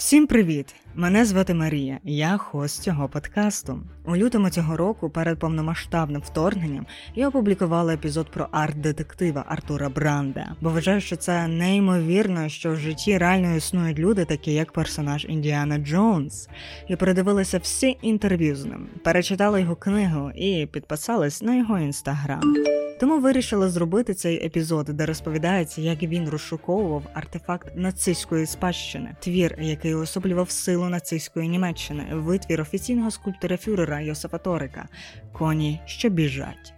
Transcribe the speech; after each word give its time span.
Всім 0.00 0.26
привіт! 0.26 0.74
Мене 0.94 1.24
звати 1.24 1.54
Марія, 1.54 1.98
я 2.04 2.36
хост 2.36 2.82
цього 2.82 3.08
подкасту. 3.08 3.80
У 4.06 4.16
лютому 4.16 4.50
цього 4.50 4.76
року, 4.76 5.10
перед 5.10 5.38
повномасштабним 5.38 6.20
вторгненням, 6.20 6.86
я 7.14 7.28
опублікувала 7.28 7.94
епізод 7.94 8.30
про 8.30 8.48
арт-детектива 8.52 9.44
Артура 9.46 9.88
Бранда, 9.88 10.54
бо 10.60 10.70
вважаю, 10.70 11.00
що 11.00 11.16
це 11.16 11.48
неймовірно, 11.48 12.48
що 12.48 12.72
в 12.72 12.76
житті 12.76 13.18
реально 13.18 13.56
існують 13.56 13.98
люди, 13.98 14.24
такі 14.24 14.52
як 14.52 14.72
персонаж 14.72 15.26
Індіана 15.28 15.78
Джонс. 15.78 16.48
Я 16.88 16.96
передивилася 16.96 17.58
всі 17.58 17.98
інтерв'ю 18.02 18.56
з 18.56 18.64
ним, 18.64 18.88
перечитала 19.04 19.58
його 19.58 19.76
книгу 19.76 20.30
і 20.30 20.66
підписалась 20.66 21.42
на 21.42 21.56
його 21.56 21.78
інстаграм. 21.78 22.54
Тому 23.00 23.18
вирішила 23.18 23.68
зробити 23.68 24.14
цей 24.14 24.46
епізод, 24.46 24.86
де 24.86 25.06
розповідається, 25.06 25.80
як 25.80 26.02
він 26.02 26.28
розшуковував 26.28 27.02
артефакт 27.14 27.76
нацистської 27.76 28.46
спадщини, 28.46 29.16
твір, 29.20 29.56
який 29.60 29.94
особлював 29.94 30.50
силу 30.80 30.90
нацистської 30.90 31.48
Німеччини, 31.48 32.06
витвір 32.12 32.60
офіційного 32.60 33.10
скульптора 33.10 33.56
фюрера 33.56 34.00
Йосифа 34.00 34.38
Торика 34.38 34.88
Коні, 35.32 35.80
що 35.86 36.08
біжать. 36.08 36.74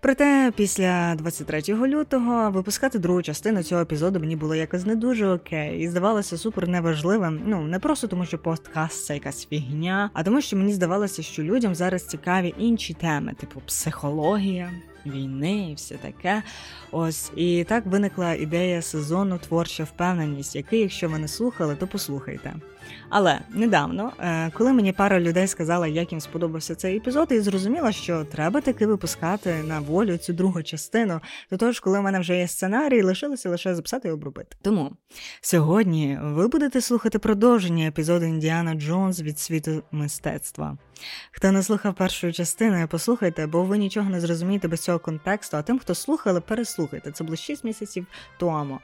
Проте 0.00 0.52
після 0.56 1.14
23 1.14 1.62
лютого 1.68 2.50
випускати 2.50 2.98
другу 2.98 3.22
частину 3.22 3.62
цього 3.62 3.82
епізоду 3.82 4.20
мені 4.20 4.36
було 4.36 4.54
якось 4.54 4.86
не 4.86 4.96
дуже 4.96 5.28
окей, 5.28 5.80
і 5.80 5.88
здавалося 5.88 6.38
супер 6.38 6.68
неважливим. 6.68 7.40
Ну 7.46 7.62
не 7.62 7.78
просто 7.78 8.06
тому, 8.06 8.26
що 8.26 8.38
посткаст 8.38 9.04
це 9.04 9.14
якась 9.14 9.46
фігня, 9.46 10.10
а 10.14 10.22
тому, 10.22 10.40
що 10.40 10.56
мені 10.56 10.72
здавалося, 10.72 11.22
що 11.22 11.42
людям 11.42 11.74
зараз 11.74 12.06
цікаві 12.06 12.54
інші 12.58 12.94
теми, 12.94 13.34
типу 13.40 13.60
психологія. 13.66 14.70
Війни 15.06 15.70
і 15.70 15.74
все 15.74 15.94
таке. 15.94 16.42
Ось 16.90 17.32
і 17.36 17.64
так 17.64 17.86
виникла 17.86 18.34
ідея 18.34 18.82
сезону 18.82 19.38
творча 19.38 19.84
впевненість, 19.84 20.56
який, 20.56 20.80
якщо 20.80 21.08
ви 21.08 21.18
не 21.18 21.28
слухали, 21.28 21.76
то 21.76 21.86
послухайте. 21.86 22.54
Але 23.08 23.40
недавно, 23.50 24.12
е, 24.20 24.50
коли 24.50 24.72
мені 24.72 24.92
пара 24.92 25.20
людей 25.20 25.46
сказала, 25.46 25.86
як 25.86 26.12
їм 26.12 26.20
сподобався 26.20 26.74
цей 26.74 26.96
епізод, 26.96 27.28
і 27.30 27.40
зрозуміла, 27.40 27.92
що 27.92 28.24
треба 28.24 28.60
таки 28.60 28.86
випускати 28.86 29.54
на 29.66 29.80
волю 29.80 30.16
цю 30.16 30.32
другу 30.32 30.62
частину, 30.62 31.20
до 31.50 31.56
того 31.56 31.72
ж, 31.72 31.80
коли 31.80 31.98
в 31.98 32.02
мене 32.02 32.20
вже 32.20 32.36
є 32.36 32.48
сценарій, 32.48 33.02
лишилося 33.02 33.50
лише 33.50 33.74
записати 33.74 34.08
і 34.08 34.10
обробити. 34.10 34.56
Тому 34.62 34.92
сьогодні 35.40 36.18
ви 36.22 36.48
будете 36.48 36.80
слухати 36.80 37.18
продовження 37.18 37.86
епізоду 37.86 38.24
Індіана 38.24 38.74
Джонс 38.74 39.20
від 39.20 39.38
світу 39.38 39.82
мистецтва. 39.92 40.76
Хто 41.30 41.52
не 41.52 41.62
слухав 41.62 41.94
першої 41.94 42.32
частини, 42.32 42.86
послухайте, 42.90 43.46
бо 43.46 43.62
ви 43.62 43.78
нічого 43.78 44.10
не 44.10 44.20
зрозумієте 44.20 44.68
без 44.68 44.80
цього 44.80 44.98
контексту. 44.98 45.56
А 45.56 45.62
тим, 45.62 45.78
хто 45.78 45.94
слухали, 45.94 46.40
переслухайте. 46.40 47.12
Це 47.12 47.24
було 47.24 47.36
6 47.36 47.64
місяців 47.64 48.06
тому. 48.38 48.78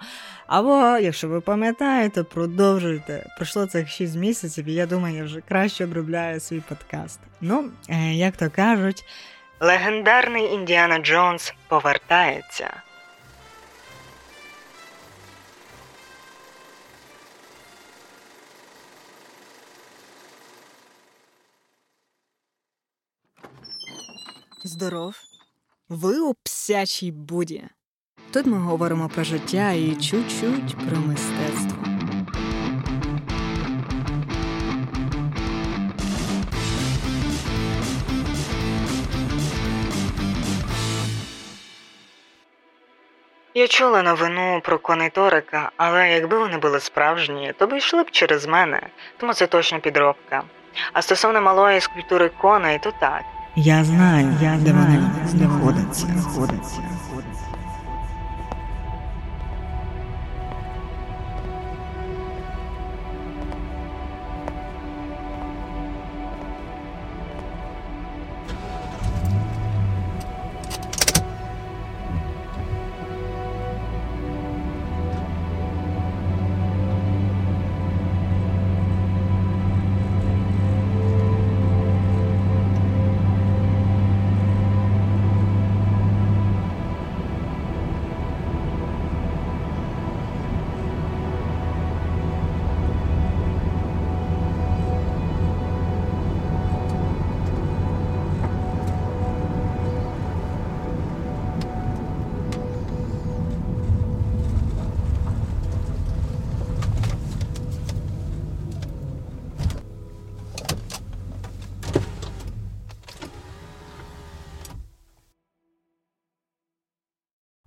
Або, 0.47 0.99
якщо 0.99 1.29
ви 1.29 1.41
пам'ятаєте, 1.41 2.23
продовжуйте. 2.23 3.27
Пройшло 3.37 3.67
цих 3.67 3.88
6 3.89 4.17
місяців, 4.17 4.65
і 4.65 4.73
я 4.73 4.87
думаю, 4.87 5.17
я 5.17 5.25
вже 5.25 5.41
краще 5.41 5.85
обробляю 5.85 6.41
свій 6.41 6.61
подкаст. 6.61 7.21
Ну, 7.41 7.71
е, 7.89 8.15
як 8.15 8.37
то 8.37 8.51
кажуть, 8.51 9.05
легендарний 9.61 10.55
Індіана 10.55 10.99
Джонс 10.99 11.55
повертається. 11.69 12.83
Здоров, 24.65 25.15
ви 25.89 26.21
у 26.21 26.35
псячій 26.35 27.13
буді. 27.13 27.65
Тут 28.33 28.47
ми 28.47 28.59
говоримо 28.59 29.09
про 29.09 29.25
життя 29.25 29.73
і 29.73 29.97
чуть-чуть 29.97 30.77
про 30.89 31.01
мистецтво. 31.01 31.68
Я 43.59 43.67
чула 43.67 44.03
новину 44.03 44.61
про 44.61 44.79
коней 44.79 45.11
Торика, 45.11 45.71
але 45.77 46.11
якби 46.11 46.39
вони 46.39 46.59
були 46.59 46.81
справжні, 46.81 47.53
то 47.59 47.67
б 47.67 47.77
йшли 47.79 48.03
б 48.03 48.11
через 48.11 48.47
мене, 48.47 48.81
тому 49.17 49.35
це 49.35 49.47
точно 49.47 49.81
підробка. 49.81 50.43
А 50.93 51.03
стосовно 51.03 51.41
малої 51.41 51.81
скульптури 51.81 52.31
коней, 52.41 52.79
то 52.79 52.93
так. 53.01 53.23
Я 53.57 53.85
знаю, 53.85 54.37
я 54.43 54.57
де 54.61 54.73
вони 54.73 55.11
знаходяться. 55.27 56.07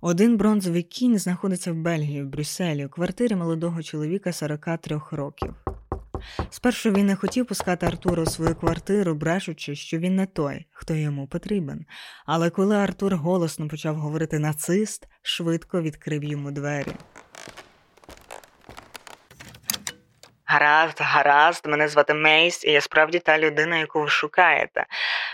Один 0.04 0.36
бронзовий 0.36 0.82
кінь 0.82 1.18
знаходиться 1.18 1.72
в 1.72 1.74
Бельгії, 1.74 2.22
в 2.22 2.26
Брюсселі, 2.26 2.86
у 2.86 2.88
квартирі 2.88 3.34
молодого 3.34 3.82
чоловіка 3.82 4.32
43 4.32 5.00
років. 5.10 5.54
Спершу 6.50 6.90
він 6.90 7.06
не 7.06 7.16
хотів 7.16 7.46
пускати 7.46 7.86
Артура 7.86 8.22
у 8.22 8.26
свою 8.26 8.54
квартиру, 8.54 9.14
брешучи, 9.14 9.74
що 9.74 9.98
він 9.98 10.16
не 10.16 10.26
той, 10.26 10.66
хто 10.72 10.94
йому 10.94 11.26
потрібен. 11.26 11.86
Але 12.26 12.50
коли 12.50 12.76
Артур 12.76 13.14
голосно 13.14 13.68
почав 13.68 13.96
говорити 13.96 14.38
нацист, 14.38 15.08
швидко 15.22 15.82
відкрив 15.82 16.24
йому 16.24 16.50
двері. 16.50 16.92
Гаразд, 20.44 20.96
гаразд, 21.00 21.66
мене 21.66 21.88
звати 21.88 22.14
Мейс, 22.14 22.64
і 22.64 22.70
я 22.70 22.80
справді 22.80 23.18
та 23.18 23.38
людина, 23.38 23.78
яку 23.78 24.00
ви 24.00 24.08
шукаєте. 24.08 24.86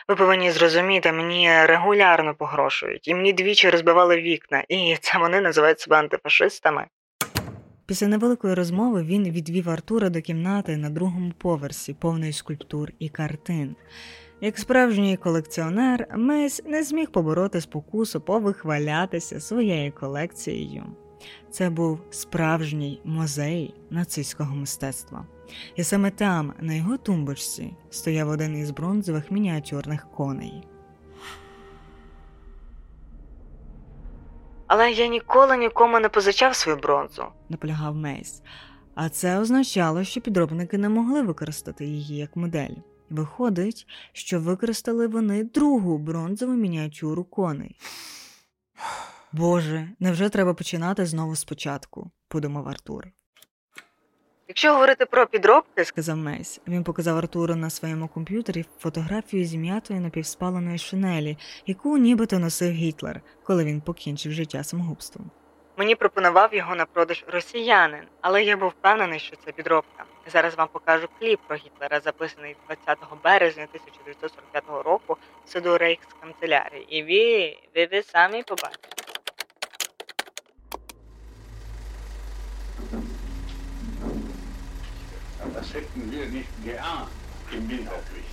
Ви 0.09 0.17
повинні 0.17 0.51
зрозуміти, 0.51 1.13
мені 1.13 1.51
регулярно 1.67 2.35
погрошують, 2.35 3.09
і 3.09 3.15
мені 3.15 3.33
двічі 3.33 3.71
розбивали 3.71 4.17
вікна, 4.17 4.65
і 4.69 4.97
це 5.01 5.19
вони 5.19 5.41
називають 5.41 5.81
себе 5.81 5.97
антифашистами. 5.97 6.87
Після 7.87 8.07
невеликої 8.07 8.55
розмови 8.55 9.03
він 9.03 9.31
відвів 9.31 9.71
Артура 9.71 10.09
до 10.09 10.21
кімнати 10.21 10.77
на 10.77 10.91
другому 10.91 11.33
поверсі, 11.39 11.95
повної 11.95 12.33
скульптур 12.33 12.89
і 12.99 13.09
картин. 13.09 13.77
Як 14.41 14.59
справжній 14.59 15.17
колекціонер, 15.17 16.07
Мейс 16.17 16.63
не 16.65 16.83
зміг 16.83 17.11
побороти 17.11 17.61
спокусу 17.61 18.21
повихвалятися 18.21 19.41
своєю 19.41 19.93
колекцією. 19.93 20.85
Це 21.51 21.71
був 21.71 22.01
справжній 22.11 23.01
музей 23.05 23.75
нацистського 23.91 24.57
мистецтва. 24.57 25.27
І 25.77 25.85
саме 25.85 26.11
там, 26.11 26.53
на 26.61 26.75
його 26.75 26.97
тумбочці, 26.97 27.75
стояв 27.91 28.29
один 28.29 28.59
із 28.59 28.71
бронзових 28.71 29.31
мініатюрних 29.31 30.07
коней. 30.11 30.63
Але 34.67 34.93
я 34.93 35.07
ніколи 35.07 35.57
нікому 35.57 36.01
не 36.01 36.09
позичав 36.09 36.55
свою 36.55 36.79
бронзу, 36.79 37.25
наполягав 37.49 37.95
Мейс. 37.95 38.43
А 38.95 39.09
це 39.09 39.39
означало, 39.39 40.05
що 40.05 40.21
підробники 40.21 40.79
не 40.79 40.89
могли 40.89 41.23
використати 41.23 41.85
її 41.85 42.17
як 42.17 42.37
модель. 42.37 42.75
Виходить, 43.11 43.87
що 44.13 44.41
використали 44.41 45.07
вони 45.07 45.45
другу 45.45 45.99
бронзову 45.99 46.53
мініатюру 46.53 47.25
коней. 47.25 47.77
Боже, 49.33 49.89
невже 50.01 50.29
треба 50.29 50.55
починати 50.55 51.07
знову 51.07 51.37
спочатку? 51.37 52.11
подумав 52.29 52.69
Артур. 52.69 53.07
Якщо 54.49 54.73
говорити 54.73 55.07
про 55.07 55.27
підробки, 55.27 55.85
сказав 55.85 56.17
Мейс, 56.17 56.61
він 56.69 56.85
показав 56.85 57.17
Артуру 57.17 57.57
на 57.57 57.71
своєму 57.71 58.09
комп'ютері 58.09 58.65
фотографію 58.79 59.45
зім'ятої 59.45 60.01
напівспаленої 60.01 60.79
шинелі, 60.79 61.39
яку 61.67 61.99
нібито 61.99 62.39
носив 62.39 62.73
Гітлер, 62.73 63.21
коли 63.43 63.65
він 63.65 63.81
покінчив 63.81 64.33
життя 64.33 64.65
самогубством. 64.65 65.31
Мені 65.77 65.95
пропонував 65.95 66.55
його 66.55 66.75
на 66.75 66.87
продаж 66.87 67.25
росіянин, 67.27 68.05
але 68.21 68.45
я 68.45 68.57
був 68.57 68.69
впевнений, 68.69 69.19
що 69.19 69.37
це 69.45 69.53
підробка. 69.53 70.05
Зараз 70.33 70.55
вам 70.55 70.69
покажу 70.73 71.09
кліп 71.19 71.41
про 71.47 71.57
Гітлера, 71.57 72.01
записаний 72.01 72.57
20 72.67 72.99
березня 73.25 73.65
1945 73.65 74.65
року 74.85 75.17
в 75.45 75.51
суду 75.51 75.79
Рейхсканцелярії. 75.79 76.97
І 76.97 77.03
ви, 77.03 77.57
ви, 77.75 77.89
ви 77.93 78.03
самі 78.03 78.43
побачите. 78.43 79.08
Das 85.59 85.75
hätten 85.75 86.03
wir 86.13 86.27
nicht 86.39 86.53
geahnt 86.65 87.11
im 87.57 87.63
Winterkrieg. 87.69 88.29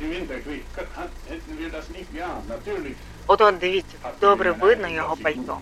Im 0.00 0.10
Winterkrieg 0.10 0.64
hätten 1.30 1.58
wir 1.60 1.70
das 1.70 1.86
nicht 1.96 2.10
geahnt. 2.16 2.46
Natürlich 2.48 2.96
От 3.26 3.40
от 3.40 3.58
дивіться, 3.58 3.96
добре 4.20 4.52
видно 4.52 4.88
його 4.88 5.16
пальто. 5.16 5.58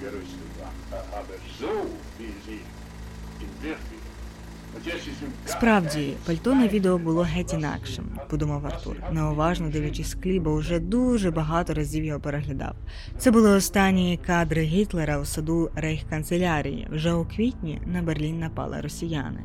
Справді, 5.46 6.14
пальто 6.26 6.54
на 6.54 6.68
відео 6.68 6.98
було 6.98 7.22
геть 7.22 7.52
інакшим, 7.52 8.04
подумав 8.30 8.66
Артур, 8.66 8.96
неуважно 9.12 9.68
дивлячись 9.68 10.14
кліп, 10.14 10.42
бо 10.42 10.56
вже 10.56 10.78
дуже 10.78 11.30
багато 11.30 11.74
разів 11.74 12.04
його 12.04 12.20
переглядав. 12.20 12.74
Це 13.18 13.30
були 13.30 13.50
останні 13.50 14.20
кадри 14.26 14.62
Гітлера 14.62 15.18
у 15.18 15.24
саду 15.24 15.70
рейхканцелярії. 15.74 16.88
Вже 16.90 17.12
у 17.12 17.24
квітні 17.24 17.80
на 17.86 18.02
Берлін 18.02 18.38
напали 18.38 18.80
росіяни. 18.80 19.40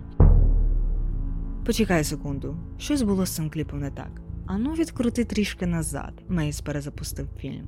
Почекай 1.66 2.04
секунду, 2.04 2.58
щось 2.78 3.02
було 3.02 3.26
з 3.26 3.36
цим 3.36 3.50
кліпом 3.50 3.80
не 3.80 3.92
так. 3.92 4.12
Ану, 4.46 4.74
відкрути 4.74 5.26
трішки 5.26 5.66
назад. 5.66 6.14
Мейс 6.28 6.62
перезапустив 6.62 7.28
фільм. 7.40 7.68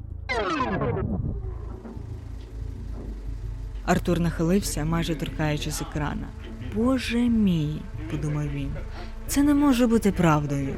Артур 3.86 4.20
нахилився, 4.20 4.86
майже 4.86 5.16
торкаючись 5.16 5.82
екрана. 5.82 6.28
Боже 6.76 7.18
мій, 7.18 7.82
подумав 8.12 8.50
він, 8.50 8.72
це 9.28 9.44
не 9.44 9.54
може 9.54 9.88
бути 9.88 10.12
правдою. 10.12 10.76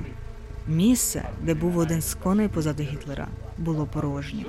Місце, 0.68 1.30
де 1.44 1.54
був 1.54 1.78
один 1.78 2.02
з 2.02 2.14
коней 2.14 2.48
позаду 2.48 2.84
Гітлера, 2.84 3.28
було 3.58 3.86
порожнім. 3.86 4.46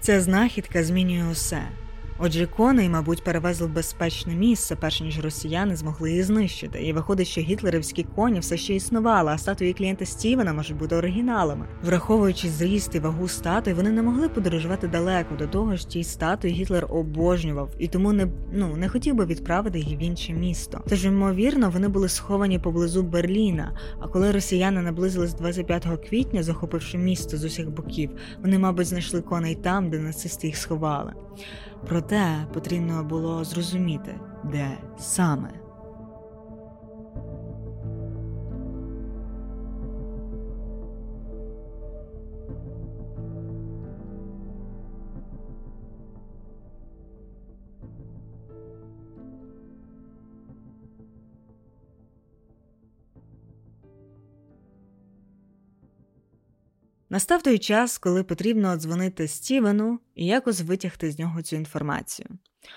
Ця 0.00 0.20
знахідка 0.20 0.84
змінює 0.84 1.30
усе. 1.32 1.62
Отже, 2.22 2.46
коней, 2.46 2.88
мабуть, 2.88 3.24
перевезли 3.24 3.66
в 3.66 3.72
безпечне 3.72 4.34
місце, 4.34 4.76
перш 4.76 5.00
ніж 5.00 5.20
росіяни 5.20 5.76
змогли 5.76 6.10
її 6.10 6.22
знищити. 6.22 6.82
І 6.82 6.92
виходить, 6.92 7.26
що 7.26 7.40
гітлерівські 7.40 8.06
коні 8.14 8.40
все 8.40 8.56
ще 8.56 8.74
існували, 8.74 9.30
а 9.32 9.38
статуї 9.38 9.72
клієнта 9.72 10.06
Стівена 10.06 10.52
можуть 10.52 10.76
бути 10.76 10.96
оригіналами. 10.96 11.66
Враховуючи 11.84 12.48
зріст 12.48 12.94
і 12.94 12.98
вагу 12.98 13.28
статуї, 13.28 13.76
вони 13.76 13.90
не 13.90 14.02
могли 14.02 14.28
подорожувати 14.28 14.88
далеко. 14.88 15.34
До 15.38 15.46
того 15.46 15.76
ж, 15.76 15.88
ті 15.88 16.04
статуї 16.04 16.54
Гітлер 16.54 16.86
обожнював 16.90 17.70
і 17.78 17.88
тому 17.88 18.12
не 18.12 18.26
ну 18.52 18.76
не 18.76 18.88
хотів 18.88 19.14
би 19.14 19.26
відправити 19.26 19.78
їх 19.78 20.00
в 20.00 20.02
інше 20.02 20.32
місто. 20.32 20.80
Тож, 20.88 21.04
ймовірно, 21.04 21.70
вони 21.70 21.88
були 21.88 22.08
сховані 22.08 22.58
поблизу 22.58 23.02
Берліна. 23.02 23.76
А 24.00 24.08
коли 24.08 24.32
росіяни 24.32 24.82
наблизились 24.82 25.34
25 25.34 25.86
квітня, 26.08 26.42
захопивши 26.42 26.98
місто 26.98 27.36
з 27.36 27.44
усіх 27.44 27.70
боків, 27.70 28.10
вони, 28.42 28.58
мабуть, 28.58 28.86
знайшли 28.86 29.20
коней 29.20 29.54
там, 29.54 29.90
де 29.90 29.98
нацисти 29.98 30.46
їх 30.46 30.56
сховали. 30.56 31.12
Проте 31.88 32.46
потрібно 32.54 33.04
було 33.04 33.44
зрозуміти, 33.44 34.20
де 34.44 34.78
саме. 34.98 35.50
Настав 57.10 57.42
той 57.42 57.58
час, 57.58 57.98
коли 57.98 58.22
потрібно 58.22 58.76
дзвонити 58.76 59.28
Стівену 59.28 60.00
і 60.14 60.26
якось 60.26 60.60
витягти 60.60 61.10
з 61.10 61.18
нього 61.18 61.42
цю 61.42 61.56
інформацію. 61.56 62.28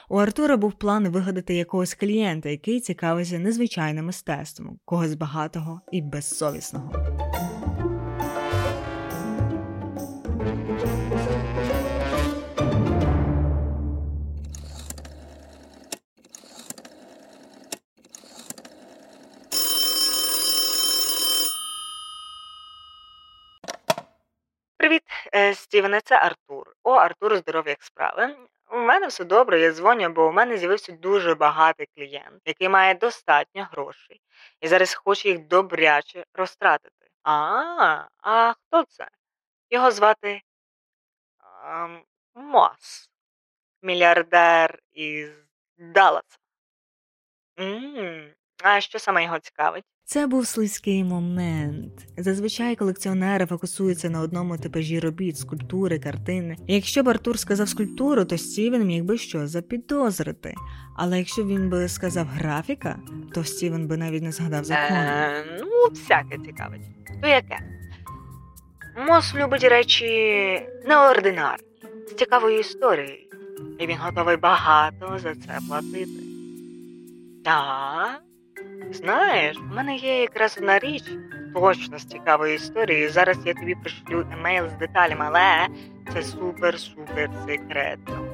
У 0.10 0.18
Артура 0.18 0.58
був 0.58 0.74
план 0.74 1.08
вигадати 1.08 1.56
якогось 1.56 1.94
клієнта, 1.94 2.50
який 2.50 2.80
цікавився 2.80 3.40
незвичайним 3.40 4.06
мистецтвом, 4.06 4.80
когось 4.86 5.16
багатого 5.16 5.82
і 5.92 6.02
безсовісного. 6.02 7.23
Привіт, 25.54 25.64
Стівене, 25.64 26.02
це 26.02 26.16
Артур. 26.16 26.74
О, 26.84 26.92
Артур, 26.92 27.38
здоров'я 27.38 27.70
як 27.70 27.84
справи. 27.84 28.38
У 28.72 28.78
мене 28.78 29.08
все 29.08 29.24
добре, 29.24 29.60
я 29.60 29.72
дзвоню, 29.72 30.10
бо 30.10 30.28
у 30.28 30.32
мене 30.32 30.58
з'явився 30.58 30.92
дуже 30.92 31.36
багатий 31.36 31.88
клієнт, 31.96 32.42
який 32.46 32.70
має 32.70 32.94
достатньо 32.94 33.68
грошей, 33.72 34.22
і 34.62 34.68
зараз 34.68 34.94
хоче 34.94 35.30
їх 35.30 35.40
добряче 35.40 36.26
розтратити. 36.34 37.10
А, 37.24 38.08
а 38.18 38.54
хто 38.54 38.84
це? 38.84 39.08
Його 39.70 39.92
звати 39.92 40.42
ем, 41.66 42.04
Мос, 42.36 43.10
мільярдер 43.82 44.80
із 44.92 45.32
Далласа. 45.78 46.38
А 48.64 48.82
що 48.82 49.00
саме 49.00 49.24
його 49.24 49.40
цікавить? 49.40 49.84
Це 50.06 50.28
був 50.28 50.48
слизький 50.48 51.04
момент. 51.04 51.92
Зазвичай 52.18 52.76
колекціонери 52.76 53.46
фокусуються 53.46 54.10
на 54.10 54.22
одному 54.22 54.58
типажі 54.58 55.00
робіт, 55.00 55.38
скульптури, 55.38 56.00
картини. 56.00 56.58
І 56.68 56.74
якщо 56.76 57.04
б 57.04 57.10
Артур 57.10 57.40
сказав 57.40 57.70
скульптуру, 57.70 58.26
то 58.26 58.38
Стівен 58.38 58.84
міг 58.86 59.04
би 59.04 59.18
що 59.18 59.48
запідозрити. 59.48 60.54
Але 60.98 61.18
якщо 61.18 61.44
він 61.44 61.70
би 61.70 61.88
сказав 61.88 62.28
графіка, 62.28 63.00
то 63.34 63.44
Стівен 63.44 63.88
би 63.88 63.98
навіть 63.98 64.24
не 64.24 64.32
згадав 64.32 64.64
закону. 64.64 65.00
Е, 65.00 65.46
ну, 65.60 65.88
всяке 65.90 66.38
цікавить. 66.46 66.82
То 67.22 67.28
яке? 67.28 67.60
Мос 69.08 69.36
любить 69.36 69.64
речі 69.64 70.06
неординарні, 70.88 71.66
з 72.12 72.14
цікавою 72.14 72.60
історією. 72.60 73.28
І 73.80 73.88
він 73.88 73.98
готовий 73.98 74.38
багато 74.38 75.20
за 75.24 75.36
це 75.36 75.60
платити. 75.68 76.24
Так? 77.46 78.22
Знаєш, 78.92 79.58
в 79.58 79.76
мене 79.76 79.96
є 79.96 80.22
якраз 80.22 80.58
одна 80.58 80.80
річ, 80.80 81.04
точно 81.54 82.00
з 82.00 82.06
цікавою 82.06 82.54
історією. 82.54 83.10
Зараз 83.10 83.38
я 83.46 83.54
тобі 83.54 83.76
пришлю 83.76 84.28
емейл 84.32 84.70
з 84.70 84.74
деталями, 84.74 85.26
але 85.26 85.68
це 86.14 86.20
супер-супер 86.20 87.30
секретно. 87.46 88.34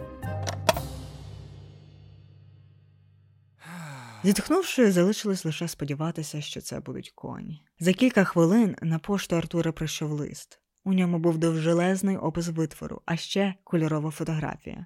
Зітхнувши, 4.23 4.91
залишилось 4.91 5.45
лише 5.45 5.67
сподіватися, 5.67 6.41
що 6.41 6.61
це 6.61 6.79
будуть 6.79 7.11
коні. 7.15 7.61
За 7.79 7.93
кілька 7.93 8.23
хвилин 8.23 8.75
на 8.81 8.99
пошту 8.99 9.35
Артура 9.35 9.71
прийшов 9.71 10.11
лист. 10.11 10.59
У 10.83 10.93
ньому 10.93 11.19
був 11.19 11.37
довжелезний 11.37 12.17
опис 12.17 12.47
витвору, 12.47 13.01
а 13.05 13.15
ще 13.15 13.53
кольорова 13.63 14.11
фотографія. 14.11 14.85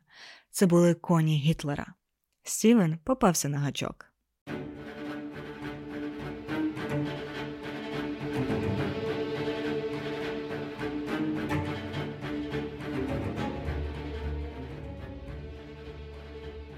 Це 0.52 0.66
були 0.66 0.94
коні 0.94 1.38
Гітлера. 1.38 1.94
Стівен 2.44 3.00
попався 3.04 3.50
на 3.50 3.60
гачок. 3.60 4.13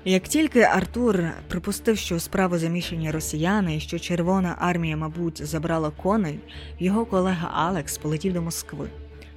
Як 0.08 0.28
тільки 0.28 0.62
Артур 0.62 1.24
припустив, 1.48 1.98
що 1.98 2.20
справу 2.20 2.58
замішані 2.58 3.12
росіяни 3.12 3.76
і 3.76 3.80
що 3.80 4.00
Червона 4.00 4.56
армія, 4.60 4.98
мабуть, 4.98 5.46
забрала 5.46 5.90
коней, 5.90 6.40
його 6.80 7.06
колега 7.06 7.52
Алекс 7.54 7.98
полетів 7.98 8.34
до 8.34 8.42
Москви. 8.42 8.88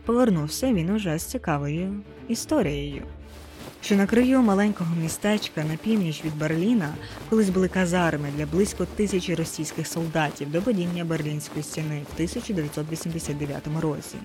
Повернувся 0.04 0.72
він 0.72 0.90
уже 0.90 1.18
з 1.18 1.22
цікавою 1.22 2.00
історією. 2.28 3.02
що 3.80 3.96
на 3.96 4.06
краю 4.06 4.42
маленького 4.42 4.94
містечка 5.02 5.64
на 5.64 5.76
північ 5.76 6.24
від 6.24 6.38
Берліна 6.38 6.94
колись 7.30 7.50
були 7.50 7.68
казарми 7.68 8.28
для 8.36 8.46
близько 8.46 8.84
тисячі 8.84 9.34
російських 9.34 9.86
солдатів 9.86 10.52
до 10.52 10.62
падіння 10.62 11.04
Берлінської 11.04 11.62
стіни 11.62 12.02
в 12.10 12.14
1989 12.14 13.62
році. 13.80 14.16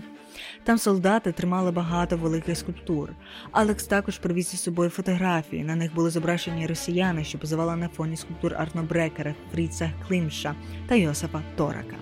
Там 0.64 0.78
солдати 0.78 1.32
тримали 1.32 1.72
багато 1.72 2.18
великих 2.18 2.58
скульптур. 2.58 3.10
Алекс 3.52 3.88
також 3.88 4.18
привіз 4.18 4.54
із 4.54 4.64
собою 4.64 4.90
фотографії. 4.90 5.64
На 5.64 5.76
них 5.76 5.96
були 5.96 6.10
зображені 6.10 6.68
росіяни, 6.68 7.24
що 7.24 7.38
позивали 7.38 7.76
на 7.76 7.88
фоні 7.88 8.18
скульптур 8.18 8.54
Арно 8.58 8.84
Брекера, 8.84 9.36
Фріца 9.52 9.92
Климша 10.08 10.56
та 10.88 10.96
Йосипа 10.96 11.42
Торака. 11.56 11.96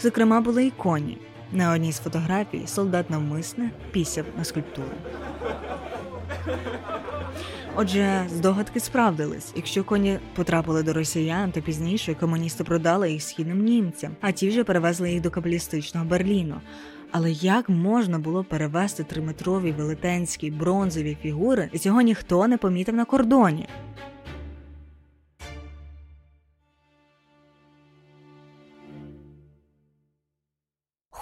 Зокрема, 0.00 0.40
були 0.40 0.66
і 0.66 0.70
коні. 0.70 1.18
На 1.52 1.72
одній 1.72 1.92
з 1.92 1.98
фотографій 1.98 2.66
солдат 2.66 3.10
навмисне 3.10 3.70
пісяв 3.92 4.24
на 4.38 4.44
скульптуру. 4.44 4.96
Отже, 7.78 8.26
здогадки 8.30 8.80
справдились. 8.80 9.52
Якщо 9.56 9.84
коні 9.84 10.18
потрапили 10.34 10.82
до 10.82 10.92
росіян, 10.92 11.52
то 11.52 11.62
пізніше 11.62 12.14
комуністи 12.14 12.64
продали 12.64 13.12
їх 13.12 13.22
східним 13.22 13.64
німцям, 13.64 14.16
а 14.20 14.32
ті 14.32 14.48
вже 14.48 14.64
перевезли 14.64 15.12
їх 15.12 15.20
до 15.20 15.30
капіталістичного 15.30 16.06
Берліну. 16.06 16.60
Але 17.10 17.32
як 17.32 17.68
можна 17.68 18.18
було 18.18 18.44
перевезти 18.44 19.04
триметрові 19.04 19.72
велетенські 19.72 20.50
бронзові 20.50 21.18
фігури, 21.22 21.70
і 21.72 21.78
цього 21.78 22.00
ніхто 22.00 22.48
не 22.48 22.58
помітив 22.58 22.94
на 22.94 23.04
кордоні? 23.04 23.68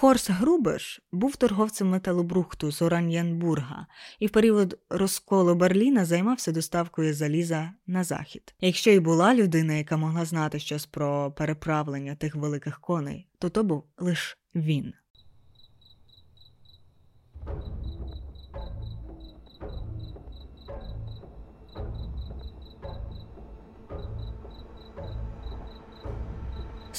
Хорс 0.04 0.30
Грубеш 0.30 1.00
був 1.12 1.36
торговцем 1.36 1.88
металобрухту 1.88 2.72
з 2.72 2.82
Оран'янбурга 2.82 3.86
і 4.18 4.26
в 4.26 4.30
період 4.30 4.78
розколу 4.90 5.54
Берліна 5.54 6.04
займався 6.04 6.52
доставкою 6.52 7.14
заліза 7.14 7.72
на 7.86 8.04
захід. 8.04 8.54
Якщо 8.60 8.90
й 8.90 9.00
була 9.00 9.34
людина, 9.34 9.74
яка 9.74 9.96
могла 9.96 10.24
знати 10.24 10.58
щось 10.58 10.86
про 10.86 11.32
переправлення 11.32 12.14
тих 12.14 12.34
великих 12.34 12.80
коней, 12.80 13.28
то 13.38 13.50
то 13.50 13.64
був 13.64 13.84
лише 13.98 14.36
він. 14.54 14.92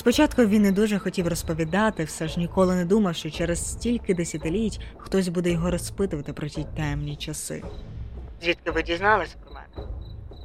Спочатку 0.05 0.45
він 0.45 0.61
не 0.61 0.71
дуже 0.71 0.99
хотів 0.99 1.27
розповідати, 1.27 2.03
все 2.03 2.27
ж 2.27 2.39
ніколи 2.39 2.75
не 2.75 2.85
думав, 2.85 3.15
що 3.15 3.29
через 3.29 3.71
стільки 3.71 4.13
десятиліть 4.13 4.79
хтось 4.97 5.27
буде 5.27 5.51
його 5.51 5.71
розпитувати 5.71 6.33
про 6.33 6.47
ті 6.47 6.65
темні 6.77 7.15
часи. 7.15 7.63
Звідки 8.41 8.71
ви 8.71 8.83
дізналися 8.83 9.35
про 9.43 9.53
мене? 9.53 9.89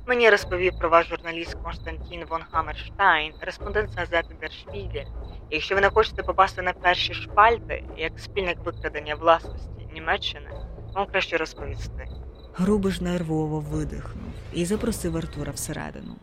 Мені 0.07 0.31
розповів 0.31 0.73
про 0.79 0.89
вас 0.89 1.07
журналіст 1.07 1.55
Константін 1.55 2.25
Вон 2.31 2.43
Хаммерштайн, 2.51 3.33
респондент 3.41 3.91
газети 3.97 4.35
Der 4.43 4.51
Spiegel. 4.51 5.07
Якщо 5.51 5.75
ви 5.75 5.81
не 5.81 5.91
хочете 5.91 6.23
попасти 6.23 6.63
на 6.63 6.73
перші 6.73 7.15
шпальти, 7.15 7.85
як 7.97 8.13
спільник 8.19 8.59
викрадення 8.65 9.15
власності 9.15 9.89
Німеччини, 9.95 10.51
вам 10.95 11.07
краще 11.07 11.37
розповісти. 11.37 12.09
Грубиш 12.55 13.01
нервово 13.01 13.61
видихнув 13.61 14.33
і 14.53 14.65
запросив 14.65 15.17
Артура 15.17 15.53
всередину. 15.53 16.17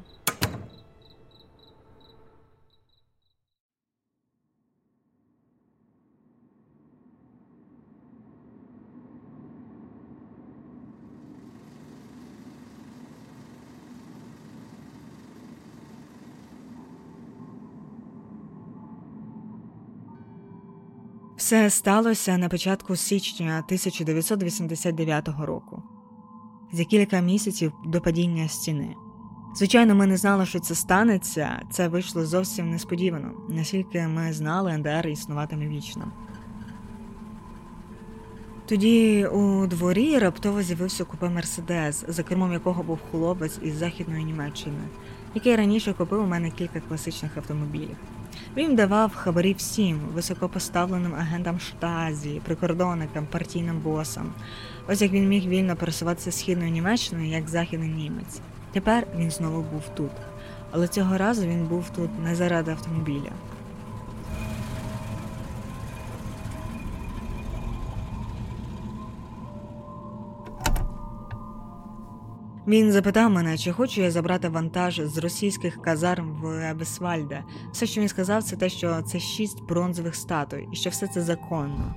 Все 21.48 21.70
сталося 21.70 22.38
на 22.38 22.50
початку 22.50 22.96
січня 22.96 23.64
1989 23.66 25.30
року, 25.40 25.84
за 26.72 26.84
кілька 26.84 27.20
місяців 27.20 27.74
до 27.86 28.02
падіння 28.02 28.48
стіни. 28.48 28.96
Звичайно, 29.56 29.96
ми 29.96 30.08
не 30.08 30.18
знали, 30.18 30.46
що 30.46 30.60
це 30.60 30.76
станеться. 30.76 31.62
Це 31.72 31.88
вийшло 31.88 32.26
зовсім 32.26 32.72
несподівано, 32.72 33.32
наскільки 33.50 34.08
ми 34.08 34.34
знали, 34.34 34.78
НДР 34.78 35.08
існуватиме 35.08 35.68
вічно. 35.68 36.12
Тоді 38.66 39.26
у 39.26 39.68
дворі 39.68 40.20
раптово 40.20 40.62
з'явився 40.62 41.04
купе 41.04 41.30
Мерседес, 41.30 42.06
за 42.08 42.24
кермом 42.24 42.54
якого 42.54 42.84
був 42.84 43.00
хлопець 43.12 43.60
із 43.62 43.76
Західної 43.76 44.24
Німеччини, 44.24 44.84
який 45.36 45.56
раніше 45.56 45.94
купив 45.94 46.22
у 46.22 46.28
мене 46.28 46.52
кілька 46.52 46.80
класичних 46.80 47.38
автомобілів. 47.38 47.98
Він 48.58 48.76
давав 48.76 49.16
хабарі 49.16 49.54
всім 49.54 50.00
високопоставленим 50.14 51.16
агентам 51.16 51.60
штазі, 51.60 52.42
прикордонникам, 52.46 53.28
партійним 53.32 53.80
босам. 53.80 54.34
Ось 54.88 55.02
як 55.02 55.12
він 55.12 55.28
міг 55.28 55.48
вільно 55.48 55.76
пересуватися 55.76 56.32
східною 56.32 56.72
Німеччиною 56.72 57.30
як 57.30 57.50
західний 57.50 57.90
німець. 57.90 58.40
Тепер 58.72 59.08
він 59.18 59.32
знову 59.32 59.62
був 59.62 59.82
тут. 59.96 60.12
Але 60.72 60.88
цього 60.88 61.18
разу 61.18 61.48
він 61.48 61.66
був 61.66 61.90
тут 61.90 62.10
не 62.24 62.36
заради 62.36 62.72
автомобіля. 62.72 63.32
Він 72.68 72.92
запитав 72.92 73.32
мене, 73.32 73.58
чи 73.58 73.72
хочу 73.72 74.02
я 74.02 74.12
забрати 74.12 74.50
вантаж 74.50 75.02
з 75.04 75.18
російських 75.18 75.82
казарм 75.82 76.40
в 76.42 76.70
Ебесвальде. 76.70 77.44
Все, 77.72 77.86
що 77.86 78.02
він 78.02 78.08
сказав, 78.08 78.44
це 78.44 78.56
те, 78.56 78.70
що 78.70 79.02
це 79.02 79.20
шість 79.20 79.64
бронзових 79.64 80.16
статуй, 80.16 80.68
і 80.74 80.76
що 80.76 80.90
все 80.90 81.08
це 81.08 81.22
законно. 81.22 81.96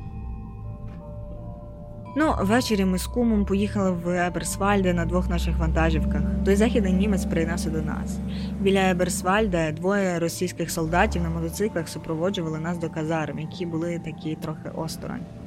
Ну, 2.16 2.34
ввечері 2.42 2.84
ми 2.84 2.98
з 2.98 3.06
кумом 3.06 3.44
поїхали 3.44 3.90
в 3.90 4.26
Еберсвальде 4.26 4.94
на 4.94 5.06
двох 5.06 5.28
наших 5.28 5.58
вантажівках. 5.58 6.22
Той 6.44 6.56
західний 6.56 6.92
німець 6.92 7.24
приєднався 7.24 7.70
до 7.70 7.82
нас. 7.82 8.18
Біля 8.60 8.90
Еберсвальда 8.90 9.72
двоє 9.72 10.18
російських 10.18 10.70
солдатів 10.70 11.22
на 11.22 11.30
мотоциклах 11.30 11.88
супроводжували 11.88 12.58
нас 12.58 12.78
до 12.78 12.90
казарм, 12.90 13.38
які 13.38 13.66
були 13.66 13.98
такі 14.04 14.34
трохи 14.34 14.68
осторонь. 14.74 15.39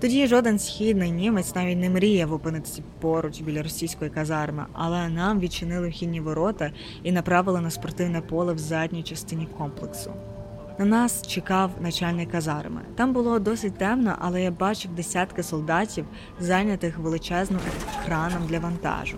Тоді 0.00 0.26
жоден 0.26 0.58
східний 0.58 1.10
німець 1.10 1.54
навіть 1.54 1.78
не 1.78 1.90
мріяв 1.90 2.32
опинитися 2.32 2.82
поруч 3.00 3.40
біля 3.40 3.62
російської 3.62 4.10
казарми, 4.10 4.66
але 4.72 5.08
нам 5.08 5.40
відчинили 5.40 5.88
вхідні 5.88 6.20
ворота 6.20 6.72
і 7.02 7.12
направили 7.12 7.60
на 7.60 7.70
спортивне 7.70 8.20
поле 8.20 8.52
в 8.52 8.58
задній 8.58 9.02
частині 9.02 9.48
комплексу. 9.58 10.12
На 10.78 10.84
нас 10.84 11.26
чекав 11.26 11.70
начальник 11.80 12.30
казарми. 12.30 12.80
Там 12.94 13.12
було 13.12 13.38
досить 13.38 13.78
темно, 13.78 14.14
але 14.18 14.42
я 14.42 14.50
бачив 14.50 14.90
десятки 14.94 15.42
солдатів, 15.42 16.04
зайнятих 16.40 16.98
величезним 16.98 17.60
екраном 18.02 18.46
для 18.48 18.58
вантажу. 18.58 19.16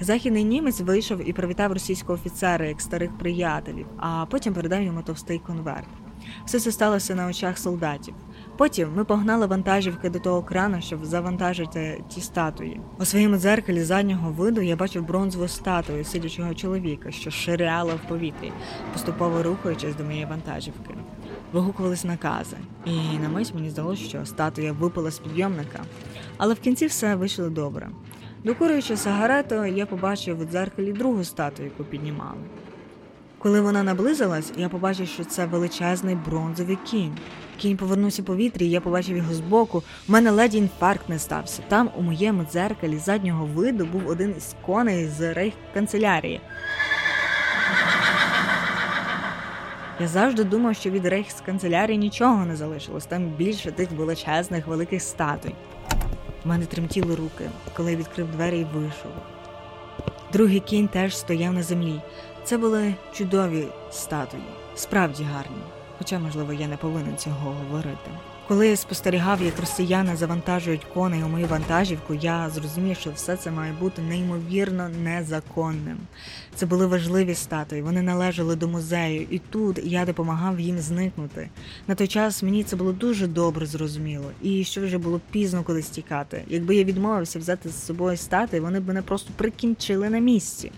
Західний 0.00 0.44
німець 0.44 0.80
вийшов 0.80 1.28
і 1.28 1.32
привітав 1.32 1.72
російського 1.72 2.14
офіцера 2.14 2.66
як 2.66 2.80
старих 2.80 3.18
приятелів, 3.18 3.86
а 3.96 4.26
потім 4.30 4.54
передав 4.54 4.82
йому 4.82 5.02
товстий 5.02 5.38
конверт. 5.38 5.99
Все 6.44 6.60
це 6.60 6.72
сталося 6.72 7.14
на 7.14 7.26
очах 7.26 7.58
солдатів. 7.58 8.14
Потім 8.56 8.88
ми 8.94 9.04
погнали 9.04 9.46
вантажівки 9.46 10.10
до 10.10 10.18
того 10.18 10.42
крана, 10.42 10.80
щоб 10.80 11.04
завантажити 11.04 12.04
ті 12.08 12.20
статуї. 12.20 12.80
У 12.98 13.04
своєму 13.04 13.36
дзеркалі 13.36 13.82
заднього 13.82 14.30
виду 14.30 14.60
я 14.60 14.76
бачив 14.76 15.06
бронзову 15.06 15.48
статую 15.48 16.04
сидячого 16.04 16.54
чоловіка, 16.54 17.10
що 17.10 17.30
ширяла 17.30 17.94
в 17.94 18.08
повітрі, 18.08 18.52
поступово 18.92 19.42
рухаючись 19.42 19.96
до 19.96 20.04
моєї 20.04 20.24
вантажівки. 20.24 20.94
Вигукувались 21.52 22.04
накази, 22.04 22.56
і 22.84 23.18
на 23.22 23.28
мить 23.28 23.54
мені 23.54 23.70
здалося, 23.70 24.02
що 24.04 24.26
статуя 24.26 24.72
випала 24.72 25.10
з 25.10 25.18
підйомника. 25.18 25.80
Але 26.36 26.54
в 26.54 26.60
кінці 26.60 26.86
все 26.86 27.14
вийшло 27.14 27.48
добре. 27.48 27.88
Докурюючи 28.44 28.96
сигарету, 28.96 29.64
я 29.64 29.86
побачив 29.86 30.40
у 30.40 30.44
дзеркалі 30.44 30.92
другу 30.92 31.24
статую, 31.24 31.68
яку 31.68 31.90
піднімали. 31.90 32.38
Коли 33.42 33.60
вона 33.60 33.82
наблизилась, 33.82 34.52
я 34.56 34.68
побачив, 34.68 35.08
що 35.08 35.24
це 35.24 35.46
величезний 35.46 36.14
бронзовий 36.14 36.78
кінь. 36.84 37.18
Кінь 37.56 37.76
повернувся 37.76 38.22
повітрі, 38.22 38.66
і 38.66 38.70
я 38.70 38.80
побачив 38.80 39.16
його 39.16 39.34
збоку. 39.34 39.82
У 40.08 40.12
мене 40.12 40.30
ледь 40.30 40.54
інфаркт 40.54 41.08
не 41.08 41.18
стався. 41.18 41.62
Там, 41.68 41.90
у 41.96 42.02
моєму 42.02 42.44
дзеркалі 42.44 42.98
заднього 42.98 43.46
виду, 43.46 43.86
був 43.86 44.08
один 44.08 44.34
із 44.36 44.54
коней 44.66 45.06
з 45.06 45.34
рейх-канцелярії. 45.34 46.40
Я 50.00 50.08
завжди 50.08 50.44
думав, 50.44 50.76
що 50.76 50.90
від 50.90 51.06
рейхсканцелярії 51.06 51.98
нічого 51.98 52.44
не 52.46 52.56
залишилось. 52.56 53.06
Там 53.06 53.24
більше 53.24 53.72
тих 53.72 53.90
величезних 53.90 54.66
великих 54.66 55.02
статуй. 55.02 55.54
У 56.44 56.48
мене 56.48 56.66
тремтіли 56.66 57.14
руки, 57.14 57.50
коли 57.76 57.90
я 57.90 57.96
відкрив 57.96 58.30
двері 58.30 58.58
і 58.60 58.64
вийшов. 58.64 59.12
Другий 60.32 60.60
кінь 60.60 60.88
теж 60.88 61.16
стояв 61.16 61.52
на 61.52 61.62
землі. 61.62 62.00
Це 62.44 62.58
були 62.58 62.94
чудові 63.12 63.66
статуї, 63.90 64.42
справді 64.76 65.22
гарні. 65.22 65.62
Хоча, 65.98 66.18
можливо, 66.18 66.52
я 66.52 66.68
не 66.68 66.76
повинен 66.76 67.16
цього 67.16 67.50
говорити. 67.50 68.10
Коли 68.48 68.68
я 68.68 68.76
спостерігав, 68.76 69.42
як 69.42 69.60
росіяни 69.60 70.16
завантажують 70.16 70.84
коней 70.84 71.22
у 71.22 71.28
мою 71.28 71.46
вантажівку, 71.46 72.14
я 72.14 72.50
зрозумів, 72.50 72.96
що 72.96 73.10
все 73.10 73.36
це 73.36 73.50
має 73.50 73.72
бути 73.72 74.02
неймовірно 74.02 74.88
незаконним. 74.88 75.96
Це 76.54 76.66
були 76.66 76.86
важливі 76.86 77.34
статуї, 77.34 77.82
вони 77.82 78.02
належали 78.02 78.56
до 78.56 78.68
музею, 78.68 79.26
і 79.30 79.38
тут 79.38 79.80
я 79.84 80.04
допомагав 80.04 80.60
їм 80.60 80.78
зникнути. 80.78 81.48
На 81.88 81.94
той 81.94 82.06
час 82.06 82.42
мені 82.42 82.64
це 82.64 82.76
було 82.76 82.92
дуже 82.92 83.26
добре 83.26 83.66
зрозуміло, 83.66 84.30
і 84.42 84.64
що 84.64 84.80
вже 84.80 84.98
було 84.98 85.20
пізно 85.30 85.62
кудись 85.62 85.90
тікати. 85.90 86.44
Якби 86.48 86.76
я 86.76 86.84
відмовився 86.84 87.38
взяти 87.38 87.68
з 87.68 87.86
собою 87.86 88.16
статуї, 88.16 88.62
вони 88.62 88.80
б 88.80 88.88
мене 88.88 89.02
просто 89.02 89.30
прикінчили 89.36 90.10
на 90.10 90.18
місці. 90.18 90.72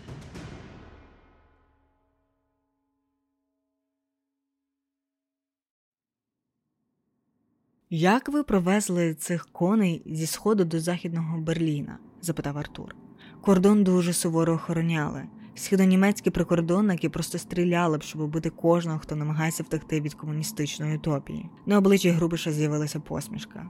Як 7.94 8.28
ви 8.28 8.42
провезли 8.42 9.14
цих 9.14 9.48
коней 9.52 10.02
зі 10.06 10.26
сходу 10.26 10.64
до 10.64 10.80
західного 10.80 11.38
Берліна? 11.38 11.98
запитав 12.22 12.58
Артур. 12.58 12.94
Кордон 13.40 13.84
дуже 13.84 14.12
суворо 14.12 14.54
охороняли. 14.54 15.22
Східонімецькі 15.54 16.30
прикордонники 16.30 17.08
просто 17.08 17.38
стріляли 17.38 17.98
б, 17.98 18.02
щоб 18.02 18.20
убити 18.20 18.50
кожного, 18.50 18.98
хто 18.98 19.16
намагається 19.16 19.62
втекти 19.62 20.00
від 20.00 20.14
комуністичної 20.14 20.96
утопії. 20.96 21.50
На 21.66 21.78
обличчі 21.78 22.10
Грубиша 22.10 22.52
з'явилася 22.52 23.00
посмішка. 23.00 23.66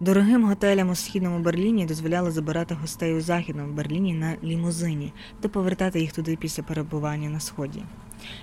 Дорогим 0.00 0.44
готелям 0.44 0.90
у 0.90 0.94
східному 0.94 1.38
Берліні 1.38 1.86
дозволяли 1.86 2.30
забирати 2.30 2.74
гостей 2.74 3.14
у 3.14 3.20
західному 3.20 3.72
Берліні 3.72 4.14
на 4.14 4.36
лімузині 4.44 5.12
та 5.40 5.48
повертати 5.48 6.00
їх 6.00 6.12
туди 6.12 6.36
після 6.36 6.62
перебування 6.62 7.30
на 7.30 7.40
сході. 7.40 7.82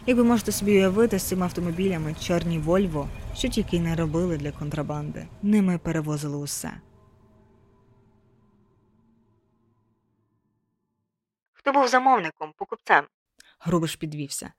Як 0.06 0.18
ви 0.18 0.24
можете 0.24 0.52
собі 0.52 0.72
уявити 0.72 1.20
з 1.20 1.28
цими 1.28 1.46
автомобілями 1.46 2.16
чорні 2.22 2.60
Вольво, 2.60 3.10
що 3.36 3.50
тільки 3.50 3.78
й 3.78 3.80
не 3.80 3.96
робили 3.96 4.38
для 4.38 4.52
контрабанди, 4.52 5.28
ними 5.42 5.78
перевозили 5.78 6.38
усе. 6.38 6.72
Хто 11.54 11.72
був 11.74 11.88
замовником, 11.88 12.54
покупцем? 12.58 13.06
Грубиш 13.60 13.96
підвівся. 13.96 14.54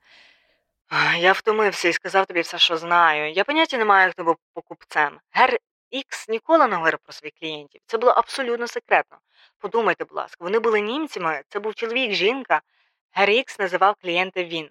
Я 1.19 1.31
втомився 1.31 1.87
і 1.87 1.93
сказав 1.93 2.25
тобі 2.25 2.41
все, 2.41 2.59
що 2.59 2.77
знаю. 2.77 3.31
Я 3.31 3.43
поняття 3.43 3.77
не 3.77 3.85
маю, 3.85 4.11
хто 4.11 4.23
був 4.23 4.35
покупцем. 4.53 5.19
Гер 5.31 5.59
Ікс 5.91 6.29
ніколи 6.29 6.67
не 6.67 6.75
говорив 6.75 6.99
про 7.03 7.13
своїх 7.13 7.33
клієнтів. 7.39 7.81
Це 7.85 7.97
було 7.97 8.11
абсолютно 8.11 8.67
секретно. 8.67 9.17
Подумайте, 9.57 10.05
будь 10.05 10.17
ласка, 10.17 10.37
вони 10.43 10.59
були 10.59 10.81
німцями, 10.81 11.41
це 11.49 11.59
був 11.59 11.75
чоловік, 11.75 12.11
жінка. 12.11 12.61
Гер 13.11 13.29
Ікс 13.29 13.59
називав 13.59 13.95
клієнта 14.01 14.43
він, 14.43 14.69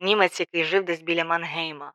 німець, 0.00 0.40
який 0.40 0.64
жив 0.64 0.84
десь 0.84 1.02
біля 1.02 1.24
Мангейма. 1.24 1.92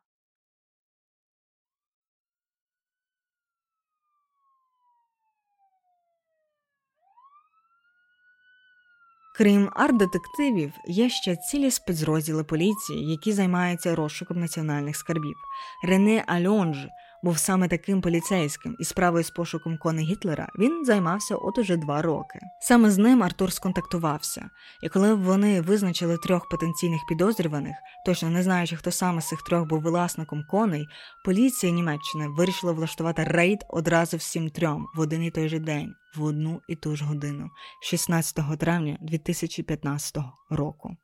Крім 9.34 9.70
арт-детективів, 9.72 10.72
є 10.86 11.10
ще 11.10 11.36
цілі 11.36 11.70
спецрозділи 11.70 12.44
поліції, 12.44 13.10
які 13.10 13.32
займаються 13.32 13.94
розшуком 13.94 14.40
національних 14.40 14.96
скарбів. 14.96 15.36
Рене 15.84 16.24
Альонж 16.26 16.86
був 17.22 17.38
саме 17.38 17.68
таким 17.68 18.00
поліцейським, 18.00 18.76
і 18.78 18.84
справою 18.84 19.24
з 19.24 19.30
пошуком 19.30 19.78
коней 19.78 20.04
Гітлера 20.04 20.48
він 20.58 20.84
займався 20.84 21.36
от 21.36 21.58
уже 21.58 21.76
два 21.76 22.02
роки. 22.02 22.38
Саме 22.60 22.90
з 22.90 22.98
ним 22.98 23.22
Артур 23.22 23.52
сконтактувався, 23.52 24.50
і 24.82 24.88
коли 24.88 25.14
вони 25.14 25.60
визначили 25.60 26.18
трьох 26.18 26.48
потенційних 26.48 27.00
підозрюваних, 27.08 27.76
точно 28.06 28.30
не 28.30 28.42
знаючи, 28.42 28.76
хто 28.76 28.90
саме 28.90 29.20
з 29.20 29.28
цих 29.28 29.42
трьох 29.42 29.68
був 29.68 29.82
власником 29.82 30.44
коней, 30.50 30.86
поліція 31.24 31.72
Німеччини 31.72 32.28
вирішила 32.28 32.72
влаштувати 32.72 33.24
рейд 33.24 33.58
одразу 33.68 34.16
всім 34.16 34.50
трьом 34.50 34.86
в 34.94 35.00
один 35.00 35.22
і 35.22 35.30
той 35.30 35.48
же 35.48 35.58
день, 35.58 35.94
в 36.16 36.24
одну 36.24 36.60
і 36.68 36.76
ту 36.76 36.96
ж 36.96 37.04
годину, 37.04 37.50
16 37.82 38.58
травня 38.58 38.98
2015 39.00 40.16
року. 40.50 40.96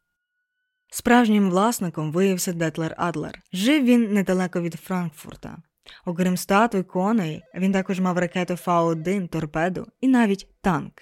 Справжнім 0.90 1.50
власником 1.50 2.12
виявився 2.12 2.52
Детлер 2.52 2.94
Адлер. 2.98 3.38
Жив 3.52 3.84
він 3.84 4.12
недалеко 4.12 4.60
від 4.60 4.74
Франкфурта. 4.74 5.56
Окрім 6.04 6.36
статуй 6.36 6.82
коней, 6.82 7.44
він 7.54 7.72
також 7.72 8.00
мав 8.00 8.18
ракету 8.18 8.56
Фа-1, 8.56 9.28
торпеду 9.28 9.86
і 10.00 10.08
навіть 10.08 10.48
танк. 10.60 10.92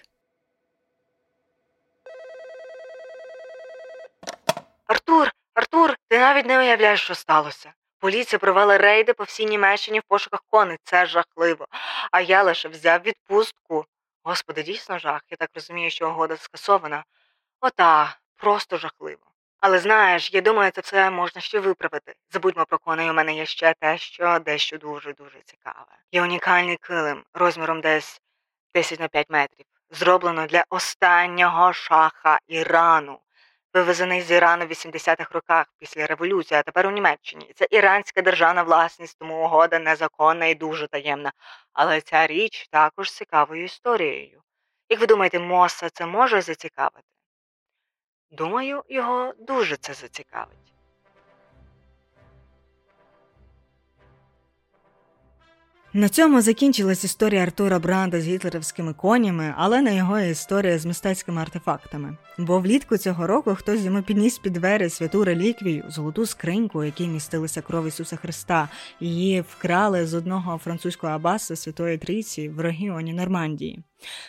Артур, 4.87 5.31
Артур, 5.55 5.95
ти 6.09 6.19
навіть 6.19 6.47
не 6.47 6.59
уявляєш, 6.59 7.01
що 7.01 7.15
сталося. 7.15 7.73
Поліція 7.99 8.39
провела 8.39 8.79
рейди 8.79 9.13
по 9.13 9.25
всій 9.25 9.47
Німеччині 9.47 10.01
в 10.01 10.03
пошуках 10.03 10.41
коней. 10.51 10.79
Це 10.85 11.07
жахливо. 11.07 11.67
А 12.11 12.21
я 12.21 12.43
лише 12.43 12.69
взяв 12.69 13.01
відпустку. 13.01 13.85
Господи, 14.23 14.63
дійсно 14.63 14.99
жах. 14.99 15.21
Я 15.31 15.37
так 15.37 15.51
розумію, 15.55 15.91
що 15.91 16.11
угода 16.11 16.37
скасована. 16.37 17.05
Ота, 17.61 18.17
просто 18.37 18.77
жахливо. 18.77 19.26
Але 19.61 19.79
знаєш, 19.79 20.35
я 20.35 20.41
думаю, 20.41 20.71
це 20.71 20.81
все 20.81 21.11
можна 21.11 21.41
ще 21.41 21.61
виправити. 21.61 22.15
Забудьмо 22.31 22.67
про 22.67 22.79
коней, 22.79 23.11
у 23.11 23.13
мене 23.13 23.35
є 23.35 23.47
ще 23.47 23.75
те, 23.81 23.99
що 23.99 24.39
дещо 24.39 24.79
дуже-дуже 24.79 25.41
цікаве. 25.45 25.99
Є 26.13 26.23
унікальний 26.23 26.77
килим 26.77 27.25
розміром 27.35 27.81
десь 27.81 28.21
10 28.75 29.01
на 29.01 29.09
5 29.09 29.27
метрів, 29.31 29.67
зроблено 29.91 30.47
для 30.47 30.65
останнього 30.69 31.73
шаха 31.73 32.39
Ірану, 32.49 33.19
вивезений 33.75 34.23
з 34.23 34.31
Ірану 34.31 34.67
в 34.67 34.71
80-х 34.71 35.35
роках 35.35 35.67
після 35.79 36.07
революції, 36.07 36.61
а 36.61 36.63
тепер 36.63 36.87
у 36.87 36.91
Німеччині. 36.91 37.53
Це 37.55 37.67
іранська 37.71 38.23
державна 38.23 38.63
власність, 38.63 39.19
тому 39.19 39.45
угода 39.45 39.79
незаконна 39.79 40.47
і 40.47 40.55
дуже 40.55 40.87
таємна. 40.87 41.33
Але 41.73 42.01
ця 42.01 42.27
річ 42.27 42.69
також 42.71 43.13
цікавою 43.13 43.65
історією. 43.65 44.43
Як 44.89 45.01
ви 45.01 45.07
думаєте, 45.07 45.39
Моса 45.39 45.91
це 45.91 46.07
може 46.07 46.41
зацікавити? 46.41 47.16
Думаю, 48.31 48.83
його 48.89 49.33
дуже 49.39 49.77
це 49.77 49.95
зацікавить. 49.95 50.67
На 55.97 56.09
цьому 56.09 56.41
закінчилась 56.41 57.05
історія 57.05 57.43
Артура 57.43 57.79
Бранда 57.79 58.21
з 58.21 58.27
гітлерівськими 58.27 58.95
конями, 58.95 59.55
але 59.57 59.83
не 59.83 59.97
його 59.97 60.21
історія 60.21 60.79
з 60.79 60.87
мистецькими 60.87 61.43
артефактами. 61.43 62.17
Бо 62.39 62.61
влітку 62.61 62.97
цього 62.97 63.27
року 63.27 63.55
хтось 63.55 63.81
йому 63.81 64.03
підніс 64.03 64.39
під 64.39 64.53
двері 64.53 64.89
святу 64.89 65.25
реліквію, 65.25 65.85
золоту 65.89 66.27
скриньку, 66.27 66.79
у 66.79 66.85
якій 66.85 67.09
містилася 67.09 67.63
кров 67.63 67.87
Ісуса 67.87 68.17
Христа. 68.17 68.69
Її 69.01 69.41
вкрали 69.41 70.07
з 70.07 70.15
одного 70.15 70.59
французького 70.59 71.13
аббаса 71.13 71.57
Святої 71.57 71.99
Трійці 71.99 72.49
в 72.49 72.61
регіоні 72.61 73.13
Нормандії. 73.13 73.83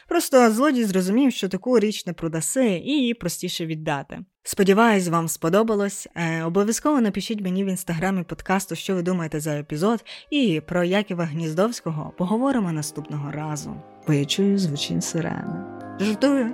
Просто 0.07 0.51
злодій 0.51 0.83
зрозумів, 0.83 1.33
що 1.33 1.49
таку 1.49 1.79
річ 1.79 2.05
не 2.05 2.13
продаси, 2.13 2.81
і 2.85 2.91
її 2.91 3.13
простіше 3.13 3.65
віддати. 3.65 4.19
Сподіваюсь, 4.43 5.07
вам 5.07 5.27
сподобалось. 5.27 6.07
Е, 6.15 6.43
обов'язково 6.43 7.01
напишіть 7.01 7.41
мені 7.41 7.63
в 7.63 7.67
інстаграмі 7.67 8.23
подкасту, 8.23 8.75
що 8.75 8.95
ви 8.95 9.01
думаєте 9.01 9.39
за 9.39 9.59
епізод, 9.59 10.05
і 10.29 10.61
про 10.67 10.83
Яківа 10.83 11.23
Гніздовського 11.25 12.13
поговоримо 12.17 12.71
наступного 12.71 13.31
разу. 13.31 13.75
Бо 14.07 14.13
я 14.13 14.25
чую 14.25 14.57
звучінь 14.57 15.01
сирени. 15.01 15.77
Жартую, 15.99 16.53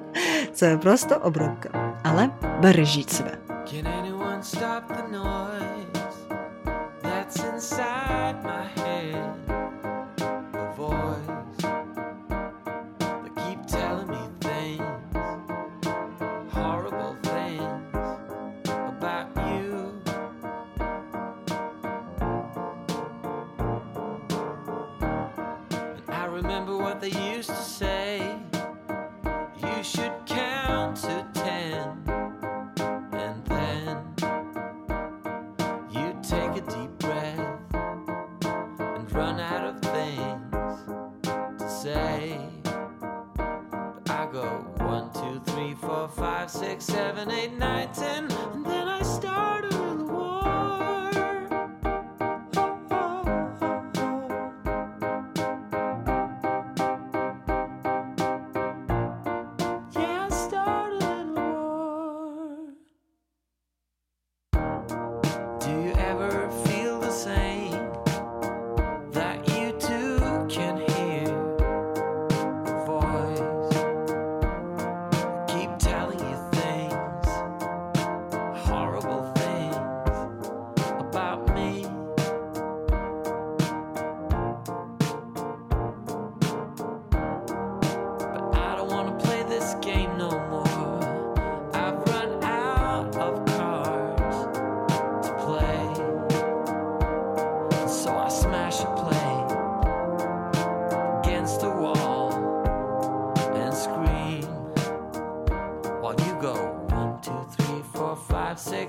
це 0.54 0.78
просто 0.78 1.15
обробка. 1.15 1.99
Але 2.04 2.30
бережіть 2.62 3.10
себе. 3.10 3.38
Can 3.49 3.86
anyone 3.86 4.43
stop 4.43 4.84
the 4.89 5.06
noise 5.19 6.15
that's 7.04 7.38
inside 7.52 8.38
my 8.43 8.63
head? 8.76 8.83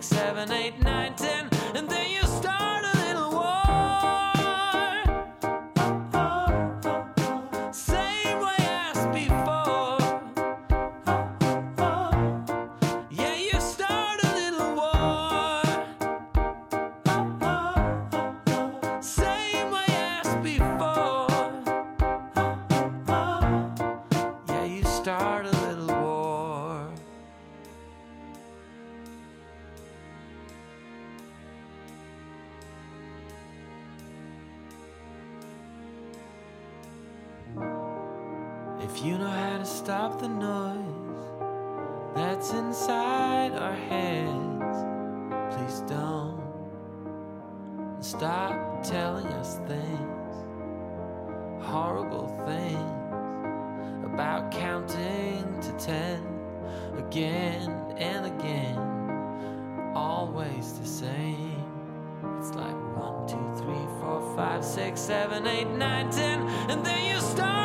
seven, 0.05 0.53
eight, 0.53 0.79
nine. 0.83 1.04
If 38.94 39.02
you 39.04 39.18
know 39.18 39.26
how 39.26 39.59
to 39.59 39.64
stop 39.64 40.20
the 40.20 40.28
noise 40.28 40.78
that's 42.14 42.52
inside 42.52 43.50
our 43.50 43.74
heads, 43.74 44.85
please 45.52 45.80
don't 45.88 46.40
stop 47.98 48.85
telling 48.85 49.26
us 49.26 49.57
things, 49.66 50.37
horrible 51.66 52.28
things 52.46 54.04
about 54.14 54.52
counting 54.52 55.59
to 55.61 55.72
ten 55.72 56.22
again 56.96 57.96
and 57.96 58.26
again, 58.26 58.78
always 59.96 60.78
the 60.78 60.87
same. 60.87 61.64
It's 62.38 62.54
like 62.54 62.76
one, 62.96 63.26
two, 63.26 63.54
three, 63.61 63.87
four, 63.98 64.37
five, 64.37 64.64
six, 64.64 65.00
seven, 65.00 65.48
eight, 65.48 65.66
nine, 65.66 66.12
ten, 66.12 66.42
and 66.70 66.87
then 66.87 67.12
you 67.12 67.20
start 67.20 67.63